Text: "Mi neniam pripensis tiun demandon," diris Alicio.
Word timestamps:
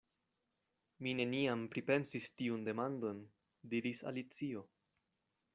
"Mi 1.07 1.13
neniam 1.19 1.67
pripensis 1.75 2.25
tiun 2.41 2.65
demandon," 2.71 3.23
diris 3.75 4.03
Alicio. 4.13 4.69